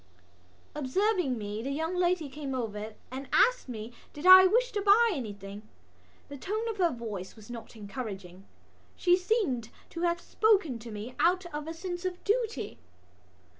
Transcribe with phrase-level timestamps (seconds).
[0.73, 5.11] Observing me the young lady came over and asked me did I wish to buy
[5.13, 5.61] anything.
[6.27, 8.47] The tone of her voice was not encouraging;
[8.95, 12.79] she seemed to have spoken to me out of a sense of duty.